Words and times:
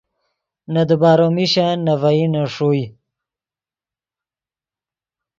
نے 0.71 0.81
دیبارو 0.89 1.27
میشن 1.35 1.75
نے 1.85 1.93
ڤئینے 2.01 2.43
ݰوئے 2.53 2.85